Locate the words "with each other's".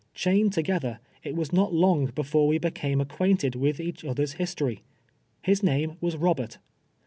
3.53-4.33